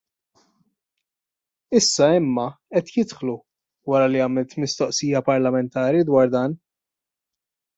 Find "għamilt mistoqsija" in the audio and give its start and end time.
4.25-5.23